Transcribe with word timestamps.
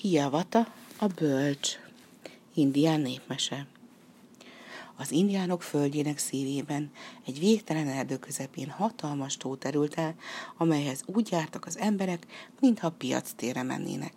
Hiavata, 0.00 0.72
a 0.98 1.06
bölcs, 1.06 1.78
indián 2.54 3.00
népmese. 3.00 3.66
Az 4.96 5.10
indiánok 5.10 5.62
földjének 5.62 6.18
szívében, 6.18 6.90
egy 7.26 7.38
végtelen 7.38 7.88
erdő 7.88 8.16
közepén 8.18 8.68
hatalmas 8.68 9.36
tó 9.36 9.54
terült 9.54 9.94
el, 9.94 10.14
amelyhez 10.56 11.02
úgy 11.06 11.30
jártak 11.30 11.66
az 11.66 11.78
emberek, 11.78 12.26
mintha 12.60 12.90
piac 12.90 13.32
tére 13.36 13.62
mennének. 13.62 14.12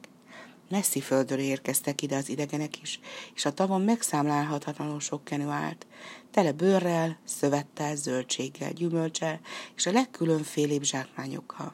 Messzi 0.69 1.01
földről 1.01 1.39
érkeztek 1.39 2.01
ide 2.01 2.15
az 2.15 2.29
idegenek 2.29 2.81
is, 2.81 2.99
és 3.35 3.45
a 3.45 3.53
tavon 3.53 3.81
megszámlálhatatlanul 3.81 4.99
sok 4.99 5.23
kenő 5.23 5.47
állt, 5.47 5.87
tele 6.31 6.51
bőrrel, 6.51 7.17
szövettel, 7.23 7.95
zöldséggel, 7.95 8.71
gyümölcsel 8.71 9.39
és 9.75 9.85
a 9.85 9.91
legkülönfélébb 9.91 10.83
zsákmányokkal. 10.83 11.73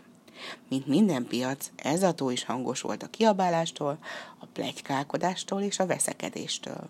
Mint 0.70 0.88
minden 0.88 1.28
piac, 1.28 1.70
ez 1.76 2.04
a 2.04 2.14
tó 2.14 2.30
is 2.30 2.44
hangos 2.44 2.82
volt 2.82 3.04
a 3.04 3.10
kiabálástól, 3.10 3.98
a 4.40 4.46
plegykálkodástól 4.46 5.62
és 5.62 5.80
a 5.80 5.86
veszekedéstől. 5.86 6.90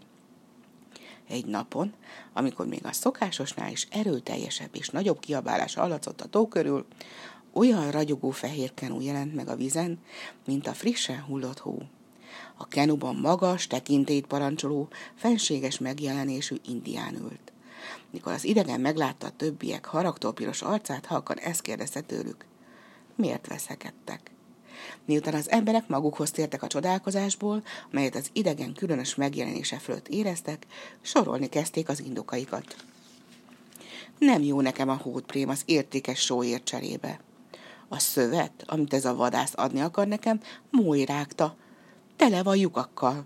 Egy 1.28 1.46
napon, 1.46 1.94
amikor 2.34 2.68
még 2.68 2.86
a 2.86 2.92
szokásosnál 2.92 3.72
is 3.72 3.88
erőteljesebb 3.92 4.70
és 4.76 4.90
nagyobb 4.90 5.20
kiabálás 5.20 5.76
hallatszott 5.76 6.22
a 6.22 6.28
tó 6.28 6.48
körül, 6.48 6.86
olyan 7.54 7.92
ragyogó 7.92 8.30
fehér 8.30 8.74
kenú 8.74 9.02
jelent 9.02 9.36
meg 9.36 9.48
a 9.48 9.56
vizen, 9.56 10.00
mint 10.46 10.68
a 10.68 10.74
frissen 10.74 11.24
hullott 11.24 11.60
hó. 11.60 11.82
A 12.58 12.68
kenuban 12.68 13.16
magas, 13.16 13.68
tekintélyt 13.68 14.28
parancsoló, 14.28 14.88
fenséges 15.16 15.80
megjelenésű 15.80 16.56
indián 16.68 17.16
ült. 17.16 17.52
Mikor 18.10 18.34
az 18.34 18.44
idegen 18.44 18.82
meglátta 18.82 19.28
a 19.28 19.36
többiek 19.38 19.86
haragtól 19.86 20.34
piros 20.34 20.62
arcát, 20.62 21.06
halkan 21.06 21.38
ezt 21.38 21.62
kérdezte 21.62 22.02
tőlük 22.02 22.46
miért 23.16 23.48
veszekedtek. 23.48 24.32
Miután 25.06 25.34
az 25.34 25.50
emberek 25.50 25.88
magukhoz 25.88 26.32
tértek 26.32 26.64
a 26.64 26.68
csodálkozásból, 26.68 27.64
melyet 27.92 28.16
az 28.16 28.30
idegen 28.34 28.74
különös 28.74 29.16
megjelenése 29.16 29.78
fölött 29.78 30.08
éreztek, 30.08 30.66
sorolni 31.02 31.48
kezdték 31.50 31.90
az 31.90 32.00
indokaikat. 32.00 32.76
Nem 34.18 34.42
jó 34.42 34.62
nekem 34.62 34.90
a 34.90 35.00
hótprém 35.02 35.50
az 35.50 35.62
értékes 35.66 36.20
sóért 36.20 36.64
cserébe. 36.64 37.20
A 37.88 38.00
szövet, 38.00 38.64
amit 38.66 38.94
ez 38.94 39.06
a 39.06 39.16
vadász 39.16 39.54
adni 39.56 39.80
akar 39.80 40.08
nekem, 40.08 40.40
rágta. 41.06 41.56
Tele 42.16 42.44
van 42.44 42.58
lyukakkal. 42.58 43.26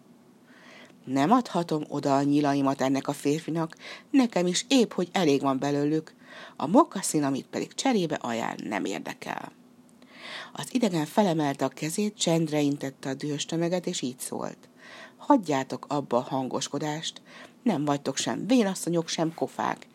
Nem 1.06 1.31
adhatom 1.31 1.83
oda 1.88 2.16
a 2.16 2.23
nyilaimat 2.23 2.81
ennek 2.81 3.08
a 3.08 3.13
férfinak, 3.13 3.75
nekem 4.09 4.47
is 4.47 4.66
épp, 4.67 4.91
hogy 4.91 5.09
elég 5.11 5.41
van 5.41 5.59
belőlük. 5.59 6.13
A 6.56 6.67
mokaszín, 6.67 7.23
amit 7.23 7.47
pedig 7.47 7.73
cserébe 7.73 8.16
ajánl, 8.16 8.67
nem 8.67 8.85
érdekel. 8.85 9.52
Az 10.53 10.73
idegen 10.73 11.05
felemelte 11.05 11.66
a 11.66 11.69
kezét, 11.69 12.17
csendre 12.17 12.61
intette 12.61 13.09
a 13.09 13.14
dühös 13.14 13.45
tömeget, 13.45 13.88
és 13.88 14.02
így 14.02 14.19
szólt. 14.19 14.58
Hagyjátok 15.17 15.86
abba 15.89 16.17
a 16.17 16.22
hangoskodást, 16.30 17.22
nem 17.64 17.86
vagytok 17.86 18.17
sem 18.17 18.47
vénasszonyok, 18.47 19.08
sem 19.08 19.33
kofák. 19.33 19.88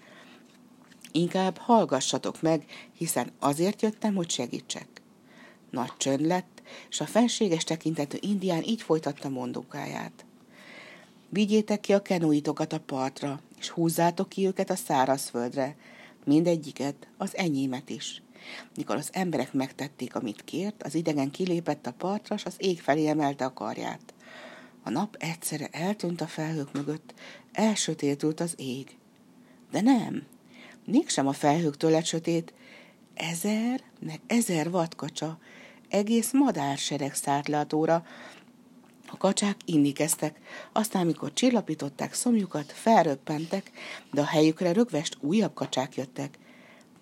Inkább 1.12 1.56
hallgassatok 1.58 2.42
meg, 2.42 2.64
hiszen 2.92 3.32
azért 3.38 3.82
jöttem, 3.82 4.14
hogy 4.14 4.30
segítsek. 4.30 4.86
Nagy 5.70 5.92
csönd 5.96 6.26
lett, 6.26 6.62
és 6.90 7.00
a 7.00 7.06
fenséges 7.06 7.64
tekintetű 7.64 8.18
indián 8.20 8.62
így 8.62 8.82
folytatta 8.82 9.28
mondókáját. 9.28 10.24
Vigyétek 11.28 11.80
ki 11.80 11.92
a 11.92 12.02
kenúitokat 12.02 12.72
a 12.72 12.80
partra, 12.80 13.40
és 13.58 13.68
húzzátok 13.68 14.28
ki 14.28 14.46
őket 14.46 14.70
a 14.70 14.76
szárazföldre, 14.76 15.76
mindegyiket, 16.24 17.08
az 17.16 17.36
enyémet 17.36 17.90
is. 17.90 18.22
Mikor 18.76 18.96
az 18.96 19.08
emberek 19.12 19.52
megtették, 19.52 20.14
amit 20.14 20.44
kért, 20.44 20.82
az 20.82 20.94
idegen 20.94 21.30
kilépett 21.30 21.86
a 21.86 21.92
partra, 21.92 22.34
és 22.34 22.44
az 22.44 22.54
ég 22.58 22.80
felé 22.80 23.06
emelte 23.06 23.44
a 23.44 23.52
karját. 23.52 24.14
A 24.82 24.90
nap 24.90 25.16
egyszerre 25.18 25.68
eltűnt 25.70 26.20
a 26.20 26.26
felhők 26.26 26.72
mögött, 26.72 27.14
elsötétült 27.52 28.40
az 28.40 28.54
ég. 28.56 28.96
De 29.70 29.80
nem, 29.80 30.26
mégsem 30.84 31.26
a 31.26 31.32
felhőktől 31.32 31.90
lett 31.90 32.04
sötét, 32.04 32.54
ezer, 33.14 33.82
meg 34.00 34.20
ezer 34.26 34.70
vadkacsa, 34.70 35.38
egész 35.88 36.32
madársereg 36.32 37.14
szállt 37.14 37.48
le 37.48 37.58
a 37.58 37.66
tóra, 37.66 38.06
a 39.06 39.16
kacsák 39.16 39.56
inni 39.64 39.92
kezdtek, 39.92 40.40
aztán, 40.72 41.06
mikor 41.06 41.32
csillapították 41.32 42.14
szomjukat, 42.14 42.72
felröppentek, 42.72 43.70
de 44.12 44.20
a 44.20 44.26
helyükre 44.26 44.72
rögvest 44.72 45.16
újabb 45.20 45.54
kacsák 45.54 45.96
jöttek 45.96 46.38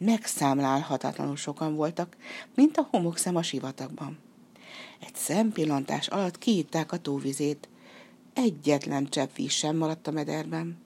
megszámlálhatatlanul 0.05 1.37
sokan 1.37 1.75
voltak, 1.75 2.17
mint 2.55 2.77
a 2.77 2.89
homokszem 2.91 3.37
a 3.37 3.43
sivatagban. 3.43 4.19
Egy 5.01 5.15
szempillantás 5.15 6.09
alatt 6.09 6.39
kiitták 6.39 6.93
a 6.93 6.97
tóvizét. 6.97 7.69
Egyetlen 8.35 9.09
csepp 9.09 9.37
víz 9.37 9.53
sem 9.53 9.77
maradt 9.77 10.07
a 10.07 10.11
mederben. 10.11 10.79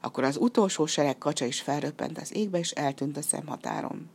Akkor 0.00 0.24
az 0.24 0.36
utolsó 0.36 0.86
sereg 0.86 1.18
kacsa 1.18 1.44
is 1.44 1.60
felröppent 1.60 2.18
az 2.18 2.34
égbe, 2.34 2.58
és 2.58 2.70
eltűnt 2.70 3.16
a 3.16 3.22
szemhatáron. 3.22 4.10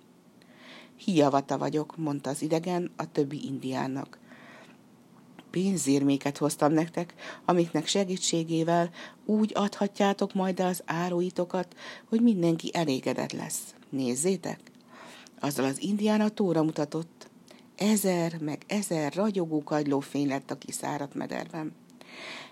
Hiavata 0.96 1.58
vagyok, 1.58 1.98
mondta 1.98 2.30
az 2.30 2.42
idegen 2.42 2.92
a 2.96 3.12
többi 3.12 3.46
indiánnak. 3.46 4.20
Pénzérméket 5.52 6.38
hoztam 6.38 6.74
nektek, 6.74 7.14
amiknek 7.46 7.88
segítségével 7.88 8.90
úgy 9.26 9.52
adhatjátok 9.56 10.34
majd 10.34 10.60
az 10.60 10.84
áruitokat, 10.86 11.76
hogy 12.10 12.22
mindenki 12.22 12.70
elégedett 12.74 13.32
lesz. 13.32 13.76
Nézzétek! 13.92 14.60
Azzal 15.40 15.66
az 15.66 15.82
indián 15.82 16.22
a 16.22 16.30
tóra 16.30 16.64
mutatott. 16.64 17.30
Ezer 17.76 18.38
meg 18.40 18.64
ezer 18.68 19.14
ragyogó 19.14 19.64
kagylófény 19.64 20.28
lett 20.28 20.52
a 20.52 20.58
kiszáradt 20.58 21.14
mederben. 21.14 21.76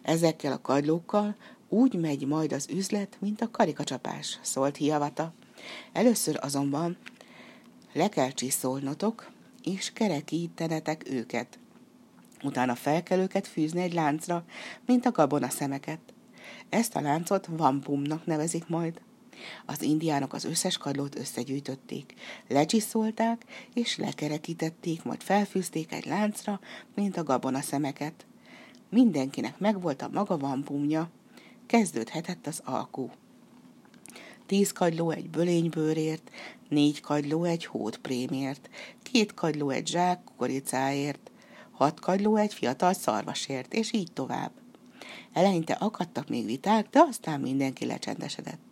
Ezekkel 0.02 0.52
a 0.52 0.62
kagylókkal 0.62 1.36
úgy 1.70 1.94
megy 1.94 2.28
majd 2.28 2.52
az 2.52 2.68
üzlet, 2.70 3.18
mint 3.20 3.42
a 3.42 3.52
karikacsapás, 3.52 4.40
szólt 4.42 4.78
Hiavata. 4.78 5.34
Először 5.92 6.38
azonban 6.42 6.98
le 7.94 8.10
kell 8.10 8.30
csiszolnotok, 8.30 9.32
és 9.64 9.94
kerekítenetek 9.94 11.10
őket. 11.10 11.60
Utána 12.44 12.76
fel 12.76 13.04
kell 13.04 13.20
őket 13.20 13.48
fűzni 13.48 13.82
egy 13.82 13.94
láncra, 13.94 14.44
mint 14.86 15.06
a 15.06 15.12
gabona 15.12 15.50
szemeket. 15.50 16.00
Ezt 16.70 16.96
a 16.96 17.02
láncot 17.02 17.46
vampumnak 17.46 18.26
nevezik 18.26 18.68
majd. 18.68 19.02
Az 19.66 19.82
indiánok 19.82 20.34
az 20.34 20.44
összes 20.44 20.78
kadlót 20.78 21.20
összegyűjtötték, 21.20 22.14
lecsiszolták 22.48 23.46
és 23.74 23.98
lekerekítették, 23.98 25.04
majd 25.04 25.22
felfűzték 25.22 25.92
egy 25.92 26.06
láncra, 26.06 26.60
mint 26.96 27.18
a 27.18 27.24
gabona 27.24 27.62
szemeket. 27.62 28.26
Mindenkinek 28.90 29.60
megvolt 29.60 30.02
a 30.02 30.10
maga 30.12 30.38
vampumja, 30.38 31.10
kezdődhetett 31.66 32.48
az 32.48 32.62
alkú. 32.66 33.12
Tíz 34.46 34.72
kagyló 34.72 35.10
egy 35.10 35.30
bölénybőrért, 35.30 36.32
négy 36.70 37.02
kagyló 37.02 37.44
egy 37.44 37.66
hótprémért, 37.66 38.70
két 39.04 39.34
kagyló 39.34 39.70
egy 39.70 39.88
zsák 39.88 40.24
kukoricáért, 40.24 41.32
hat 41.72 42.00
kagyló 42.00 42.36
egy 42.36 42.54
fiatal 42.54 42.94
szarvasért, 42.94 43.74
és 43.74 43.94
így 43.94 44.12
tovább. 44.14 44.52
Eleinte 45.34 45.74
akadtak 45.74 46.30
még 46.30 46.46
viták, 46.46 46.90
de 46.90 47.00
aztán 47.00 47.40
mindenki 47.40 47.86
lecsendesedett. 47.86 48.69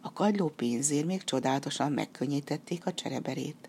A 0.00 0.12
kagyló 0.12 0.48
pénzért 0.48 1.06
még 1.06 1.24
csodálatosan 1.24 1.92
megkönnyítették 1.92 2.86
a 2.86 2.94
csereberét. 2.94 3.68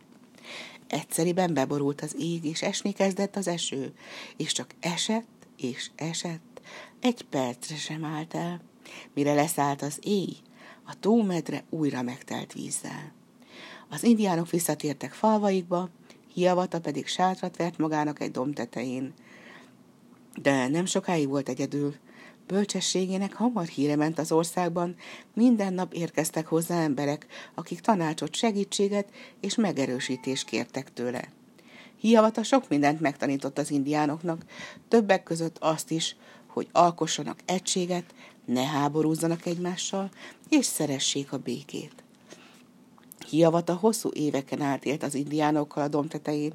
Egyszeriben 0.88 1.54
beborult 1.54 2.02
az 2.02 2.16
ég, 2.20 2.46
és 2.46 2.62
esni 2.62 2.92
kezdett 2.92 3.36
az 3.36 3.48
eső, 3.48 3.94
és 4.38 4.52
csak 4.52 4.70
esett 4.80 5.36
és 5.58 5.90
esett, 5.96 6.62
egy 7.00 7.22
percre 7.22 7.76
sem 7.76 8.06
állt 8.06 8.34
el. 8.34 8.62
Mire 9.14 9.34
leszállt 9.34 9.82
az 9.82 10.00
éj, 10.02 10.38
a 10.84 11.00
tómedre 11.00 11.64
újra 11.70 12.02
megtelt 12.02 12.54
vízzel. 12.54 13.14
Az 13.90 14.04
indiánok 14.04 14.50
visszatértek 14.50 15.14
falvaikba, 15.14 15.90
Hiavata 16.34 16.80
pedig 16.80 17.08
sátrat 17.08 17.58
vert 17.58 17.78
magának 17.78 18.20
egy 18.20 18.32
domb 18.32 18.54
tetején. 18.54 19.14
De 20.42 20.68
nem 20.68 20.86
sokáig 20.86 21.28
volt 21.28 21.50
egyedül, 21.50 21.96
Bölcsességének 22.48 23.34
hamar 23.34 23.66
híre 23.66 23.96
ment 23.96 24.20
az 24.20 24.32
országban, 24.32 24.96
minden 25.34 25.74
nap 25.74 25.94
érkeztek 25.94 26.48
hozzá 26.48 26.84
emberek, 26.84 27.26
akik 27.56 27.80
tanácsot, 27.80 28.36
segítséget 28.36 29.10
és 29.40 29.56
megerősítést 29.56 30.46
kértek 30.46 30.94
tőle. 30.94 31.32
Hiavata 32.00 32.44
sok 32.44 32.70
mindent 32.70 33.00
megtanított 33.00 33.58
az 33.58 33.72
indiánoknak, 33.72 34.46
többek 34.88 35.24
között 35.24 35.58
azt 35.60 35.92
is, 35.92 36.16
hogy 36.48 36.68
alkossanak 36.72 37.40
egységet, 37.46 38.14
ne 38.46 38.66
háborúzzanak 38.66 39.46
egymással, 39.46 40.10
és 40.50 40.66
szeressék 40.66 41.32
a 41.32 41.38
békét. 41.38 42.04
Hiavata 43.30 43.74
hosszú 43.74 44.10
éveken 44.14 44.62
át 44.62 44.86
élt 44.86 45.04
az 45.04 45.16
indiánokkal 45.16 45.84
a 45.84 45.88
domb 45.88 46.10
tetején. 46.10 46.54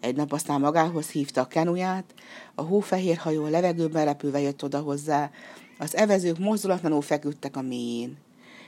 Egy 0.00 0.16
nap 0.16 0.32
aztán 0.32 0.60
magához 0.60 1.08
hívta 1.08 1.40
a 1.40 1.46
kenuját, 1.46 2.14
a 2.54 2.62
hófehér 2.62 3.16
hajó 3.16 3.46
levegőben 3.46 4.04
repülve 4.04 4.40
jött 4.40 4.62
oda 4.62 4.80
hozzá, 4.80 5.30
az 5.78 5.96
evezők 5.96 6.38
mozdulatlanul 6.38 7.02
feküdtek 7.02 7.56
a 7.56 7.62
mélyén. 7.62 8.16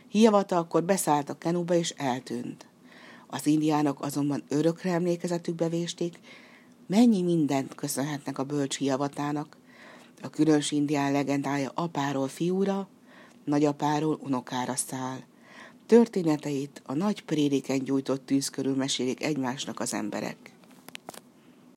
Hiavata 0.08 0.56
akkor 0.56 0.84
beszállt 0.84 1.30
a 1.30 1.38
kenúba 1.38 1.74
és 1.74 1.90
eltűnt. 1.90 2.66
Az 3.26 3.46
indiánok 3.46 4.04
azonban 4.04 4.42
örökre 4.48 4.90
emlékezetükbe 4.90 5.68
vésték, 5.68 6.18
mennyi 6.86 7.22
mindent 7.22 7.74
köszönhetnek 7.74 8.38
a 8.38 8.44
bölcs 8.44 8.76
hiavatának. 8.76 9.56
A 10.22 10.30
különös 10.30 10.70
indián 10.70 11.12
legendája 11.12 11.70
apáról 11.74 12.28
fiúra, 12.28 12.88
nagyapáról 13.44 14.18
unokára 14.22 14.76
száll. 14.76 15.18
Történeteit 15.86 16.82
a 16.84 16.94
nagy 16.94 17.22
prédiken 17.22 17.84
gyújtott 17.84 18.26
tűz 18.26 18.48
körül 18.48 18.74
mesélik 18.74 19.22
egymásnak 19.22 19.80
az 19.80 19.94
emberek. 19.94 20.55